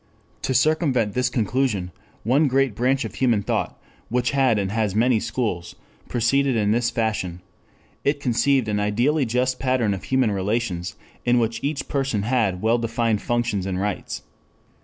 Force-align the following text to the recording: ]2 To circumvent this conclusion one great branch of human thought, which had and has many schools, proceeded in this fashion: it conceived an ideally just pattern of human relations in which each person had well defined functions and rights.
]2 0.41 0.47
To 0.47 0.53
circumvent 0.55 1.13
this 1.13 1.29
conclusion 1.29 1.91
one 2.23 2.47
great 2.47 2.73
branch 2.73 3.05
of 3.05 3.13
human 3.13 3.43
thought, 3.43 3.79
which 4.09 4.31
had 4.31 4.57
and 4.57 4.71
has 4.71 4.95
many 4.95 5.19
schools, 5.19 5.75
proceeded 6.09 6.55
in 6.55 6.71
this 6.71 6.89
fashion: 6.89 7.39
it 8.03 8.19
conceived 8.19 8.67
an 8.67 8.79
ideally 8.79 9.27
just 9.27 9.59
pattern 9.59 9.93
of 9.93 10.05
human 10.05 10.31
relations 10.31 10.95
in 11.23 11.37
which 11.37 11.63
each 11.63 11.87
person 11.87 12.23
had 12.23 12.63
well 12.63 12.79
defined 12.79 13.21
functions 13.21 13.67
and 13.67 13.79
rights. 13.79 14.23